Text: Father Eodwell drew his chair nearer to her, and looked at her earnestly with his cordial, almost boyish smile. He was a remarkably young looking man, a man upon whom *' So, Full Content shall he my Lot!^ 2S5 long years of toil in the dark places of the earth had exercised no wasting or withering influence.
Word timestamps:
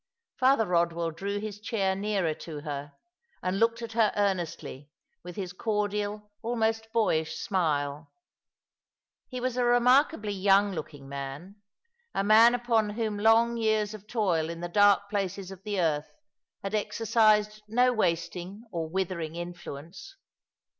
Father 0.39 0.65
Eodwell 0.65 1.11
drew 1.15 1.37
his 1.37 1.59
chair 1.59 1.95
nearer 1.95 2.33
to 2.33 2.61
her, 2.61 2.93
and 3.43 3.59
looked 3.59 3.83
at 3.83 3.91
her 3.91 4.11
earnestly 4.15 4.89
with 5.23 5.35
his 5.35 5.53
cordial, 5.53 6.31
almost 6.41 6.91
boyish 6.91 7.37
smile. 7.37 8.11
He 9.27 9.39
was 9.39 9.57
a 9.57 9.63
remarkably 9.63 10.33
young 10.33 10.71
looking 10.71 11.07
man, 11.07 11.57
a 12.15 12.23
man 12.23 12.55
upon 12.55 12.89
whom 12.89 13.19
*' 13.19 13.19
So, 13.19 13.25
Full 13.25 13.25
Content 13.25 13.27
shall 13.27 13.29
he 13.29 13.29
my 13.29 13.29
Lot!^ 13.29 13.35
2S5 13.35 13.35
long 13.35 13.57
years 13.57 13.93
of 13.93 14.07
toil 14.07 14.49
in 14.49 14.59
the 14.61 14.69
dark 14.69 15.09
places 15.11 15.51
of 15.51 15.61
the 15.63 15.79
earth 15.79 16.11
had 16.63 16.73
exercised 16.73 17.61
no 17.67 17.93
wasting 17.93 18.63
or 18.71 18.89
withering 18.89 19.35
influence. 19.35 20.15